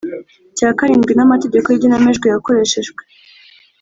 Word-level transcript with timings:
cya 0.57 0.69
karindwi 0.77 1.13
n’amategeko 1.15 1.67
y’igenamajwi 1.69 2.25
yakoreshejwe. 2.29 3.01